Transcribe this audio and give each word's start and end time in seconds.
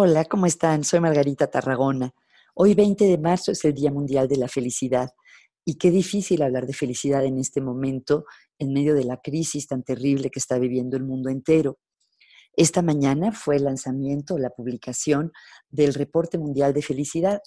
Hola, 0.00 0.26
¿cómo 0.26 0.46
están? 0.46 0.84
Soy 0.84 1.00
Margarita 1.00 1.50
Tarragona. 1.50 2.14
Hoy 2.54 2.74
20 2.74 3.04
de 3.04 3.18
marzo 3.18 3.50
es 3.50 3.64
el 3.64 3.74
Día 3.74 3.90
Mundial 3.90 4.28
de 4.28 4.36
la 4.36 4.46
Felicidad 4.46 5.10
y 5.64 5.74
qué 5.74 5.90
difícil 5.90 6.40
hablar 6.42 6.68
de 6.68 6.72
felicidad 6.72 7.24
en 7.24 7.36
este 7.36 7.60
momento 7.60 8.24
en 8.60 8.72
medio 8.72 8.94
de 8.94 9.02
la 9.02 9.16
crisis 9.16 9.66
tan 9.66 9.82
terrible 9.82 10.30
que 10.30 10.38
está 10.38 10.56
viviendo 10.56 10.96
el 10.96 11.02
mundo 11.02 11.30
entero. 11.30 11.80
Esta 12.52 12.80
mañana 12.80 13.32
fue 13.32 13.56
el 13.56 13.64
lanzamiento, 13.64 14.38
la 14.38 14.50
publicación 14.50 15.32
del 15.68 15.92
Reporte 15.94 16.38
Mundial 16.38 16.72
de 16.74 16.82
Felicidad, 16.82 17.40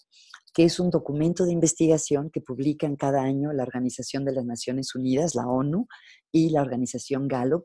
que 0.54 0.66
es 0.66 0.78
un 0.78 0.90
documento 0.90 1.46
de 1.46 1.54
investigación 1.54 2.30
que 2.32 2.42
publican 2.42 2.98
cada 2.98 3.22
año 3.22 3.54
la 3.54 3.64
Organización 3.64 4.26
de 4.26 4.34
las 4.34 4.44
Naciones 4.44 4.94
Unidas, 4.94 5.36
la 5.36 5.48
ONU, 5.48 5.88
y 6.34 6.50
la 6.50 6.62
organización 6.62 7.30
Gallup, 7.30 7.64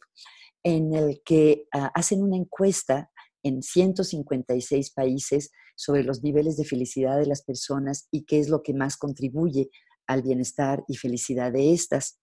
en 0.63 0.95
el 0.95 1.23
que 1.25 1.67
ah, 1.73 1.91
hacen 1.93 2.23
una 2.23 2.37
encuesta 2.37 3.11
en 3.47 3.63
156 3.63 4.91
países 4.93 5.51
sobre 5.77 6.03
los 6.03 6.23
niveles 6.23 6.57
de 6.57 6.65
felicidad 6.65 7.19
de 7.19 7.27
las 7.27 7.43
personas 7.43 8.09
y 8.11 8.25
qué 8.25 8.41
es 8.41 8.49
lo 8.49 8.63
que 8.63 8.75
más 8.75 8.97
contribuye 8.97 9.71
al 10.07 10.23
bienestar 10.23 10.85
y 10.89 10.97
felicidad 10.97 11.53
de 11.53 11.73
estas. 11.73 12.21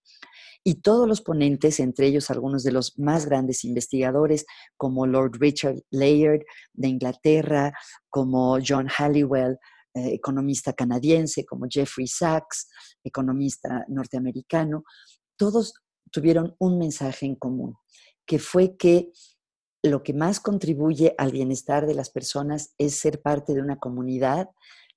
Y 0.63 0.75
todos 0.75 1.07
los 1.07 1.21
ponentes, 1.21 1.79
entre 1.79 2.07
ellos 2.07 2.29
algunos 2.29 2.63
de 2.63 2.71
los 2.71 2.97
más 2.97 3.25
grandes 3.25 3.65
investigadores, 3.65 4.45
como 4.77 5.05
Lord 5.05 5.37
Richard 5.39 5.81
Layard 5.91 6.41
de 6.73 6.87
Inglaterra, 6.87 7.73
como 8.09 8.57
John 8.65 8.87
Halliwell, 8.87 9.57
eh, 9.93 10.13
economista 10.13 10.73
canadiense, 10.73 11.45
como 11.45 11.67
Jeffrey 11.69 12.07
Sachs, 12.07 12.69
economista 13.03 13.85
norteamericano, 13.89 14.83
todos 15.37 15.73
tuvieron 16.11 16.55
un 16.59 16.79
mensaje 16.79 17.25
en 17.25 17.35
común, 17.35 17.75
que 18.25 18.39
fue 18.39 18.77
que 18.77 19.11
lo 19.83 20.01
que 20.01 20.13
más 20.13 20.39
contribuye 20.39 21.13
al 21.17 21.31
bienestar 21.31 21.85
de 21.85 21.93
las 21.93 22.09
personas 22.09 22.73
es 22.77 22.95
ser 22.95 23.21
parte 23.21 23.53
de 23.53 23.61
una 23.61 23.79
comunidad. 23.79 24.49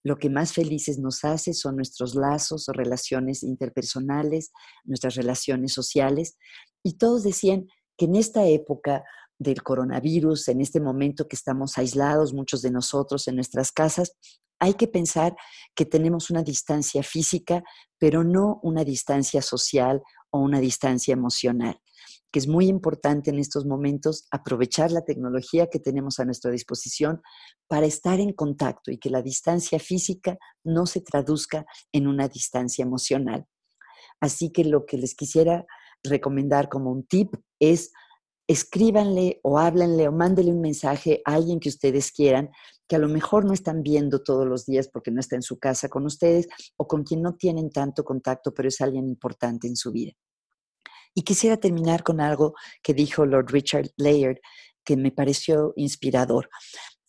Lo 0.05 0.17
que 0.17 0.31
más 0.31 0.53
felices 0.53 1.01
nos 1.01 1.25
hace 1.25 1.55
son 1.55 1.75
nuestros 1.75 2.15
lazos 2.15 2.69
o 2.69 2.73
relaciones 2.73 3.43
interpersonales, 3.43 4.53
nuestras 4.85 5.17
relaciones 5.17 5.73
sociales. 5.73 6.39
Y 6.85 6.99
todos 6.99 7.25
decían 7.25 7.67
que 7.97 8.05
en 8.05 8.15
esta 8.15 8.47
época 8.47 9.03
del 9.39 9.61
coronavirus, 9.65 10.49
en 10.49 10.61
este 10.61 10.81
momento 10.81 11.27
que 11.27 11.35
estamos 11.35 11.77
aislados, 11.79 12.33
muchos 12.33 12.63
de 12.63 12.71
nosotros 12.71 13.27
en 13.27 13.35
nuestras 13.35 13.73
casas, 13.73 14.13
hay 14.61 14.75
que 14.75 14.87
pensar 14.87 15.37
que 15.75 15.85
tenemos 15.85 16.31
una 16.31 16.45
distancia 16.45 17.03
física, 17.03 17.65
pero 17.99 18.23
no 18.23 18.61
una 18.63 18.85
distancia 18.85 19.43
social 19.43 20.01
o 20.31 20.39
una 20.39 20.61
distancia 20.61 21.13
emocional 21.13 21.81
que 22.37 22.41
es 22.41 22.49
muy 22.49 22.67
importante 22.67 23.31
en 23.31 23.39
estos 23.39 23.65
momentos 23.65 24.27
aprovechar 24.31 24.93
la 24.93 25.07
tecnología 25.07 25.69
que 25.69 25.79
tenemos 25.79 26.21
a 26.21 26.27
nuestra 26.27 26.51
disposición 26.51 27.23
para 27.67 27.87
estar 27.87 28.21
en 28.21 28.35
contacto 28.35 28.91
y 28.91 28.99
que 28.99 29.09
la 29.09 29.23
distancia 29.23 29.79
física 29.79 30.37
no 30.63 30.85
se 30.85 31.01
traduzca 31.01 31.65
en 31.93 32.07
una 32.07 32.29
distancia 32.29 32.83
emocional. 32.83 33.47
Así 34.21 34.53
que 34.53 34.67
lo 34.67 34.85
que 34.85 34.99
les 34.99 35.15
quisiera 35.15 35.65
recomendar 36.05 36.69
como 36.69 36.93
un 36.93 37.07
tip 37.07 37.33
es 37.59 37.91
escríbanle 38.47 39.41
o 39.43 39.59
háblenle 39.59 40.07
o 40.07 40.13
mándenle 40.13 40.53
un 40.53 40.61
mensaje 40.61 41.23
a 41.25 41.37
alguien 41.37 41.59
que 41.59 41.71
ustedes 41.71 42.13
quieran, 42.13 42.51
que 42.87 42.97
a 42.97 42.99
lo 42.99 43.09
mejor 43.09 43.47
no 43.47 43.55
están 43.55 43.83
viendo 43.83 44.23
todos 44.23 44.47
los 44.47 44.67
días 44.67 44.91
porque 44.93 45.11
no 45.11 45.21
está 45.21 45.37
en 45.37 45.43
su 45.43 45.59
casa 45.59 45.89
con 45.89 46.05
ustedes 46.05 46.49
o 46.77 46.87
con 46.87 47.03
quien 47.03 47.23
no 47.23 47.37
tienen 47.37 47.71
tanto 47.71 48.05
contacto, 48.05 48.53
pero 48.53 48.69
es 48.69 48.83
alguien 48.83 49.09
importante 49.09 49.69
en 49.69 49.77
su 49.77 49.91
vida. 49.91 50.13
Y 51.19 51.23
quisiera 51.23 51.57
terminar 51.57 52.03
con 52.03 52.21
algo 52.21 52.53
que 52.83 52.93
dijo 52.93 53.25
Lord 53.25 53.51
Richard 53.51 53.89
Layard, 53.97 54.37
que 54.85 54.99
me 54.99 55.11
pareció 55.11 55.73
inspirador. 55.75 56.51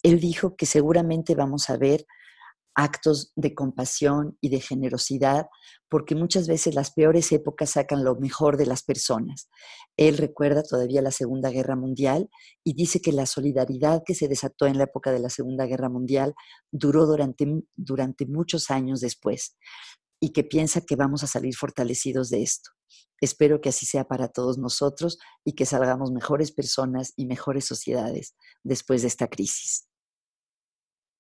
Él 0.01 0.21
dijo 0.21 0.55
que 0.55 0.65
seguramente 0.65 1.35
vamos 1.35 1.69
a 1.69 1.75
ver 1.75 2.05
actos 2.73 3.33
de 3.35 3.53
compasión 3.53 4.37
y 4.39 4.47
de 4.47 4.61
generosidad, 4.61 5.47
porque 5.89 6.15
muchas 6.15 6.47
veces 6.47 6.73
las 6.73 6.91
peores 6.93 7.33
épocas 7.33 7.71
sacan 7.71 8.05
lo 8.05 8.15
mejor 8.15 8.55
de 8.55 8.65
las 8.65 8.81
personas. 8.81 9.49
Él 9.97 10.15
recuerda 10.17 10.63
todavía 10.63 11.01
la 11.01 11.11
Segunda 11.11 11.49
Guerra 11.49 11.75
Mundial 11.75 12.29
y 12.63 12.75
dice 12.75 13.01
que 13.01 13.11
la 13.11 13.25
solidaridad 13.25 14.03
que 14.05 14.15
se 14.15 14.29
desató 14.29 14.67
en 14.67 14.77
la 14.77 14.85
época 14.85 15.11
de 15.11 15.19
la 15.19 15.29
Segunda 15.29 15.65
Guerra 15.65 15.89
Mundial 15.89 16.33
duró 16.71 17.07
durante, 17.07 17.45
durante 17.75 18.25
muchos 18.25 18.71
años 18.71 19.01
después 19.01 19.57
y 20.21 20.31
que 20.31 20.45
piensa 20.45 20.79
que 20.79 20.95
vamos 20.95 21.23
a 21.23 21.27
salir 21.27 21.55
fortalecidos 21.57 22.29
de 22.29 22.43
esto. 22.43 22.76
Espero 23.19 23.61
que 23.61 23.69
así 23.69 23.85
sea 23.85 24.03
para 24.05 24.27
todos 24.27 24.57
nosotros 24.57 25.17
y 25.43 25.53
que 25.53 25.65
salgamos 25.65 26.11
mejores 26.11 26.51
personas 26.51 27.13
y 27.15 27.25
mejores 27.25 27.65
sociedades 27.65 28.35
después 28.63 29.01
de 29.01 29.07
esta 29.07 29.27
crisis. 29.27 29.86